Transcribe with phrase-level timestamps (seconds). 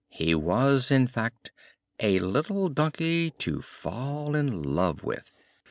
[0.09, 1.51] He was, in fact,
[1.99, 5.31] a little donkey to fall in love with!